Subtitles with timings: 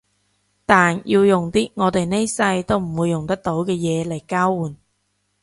[0.65, 4.75] 但要用啲我哋呢世都唔會得到嘅嘢嚟交換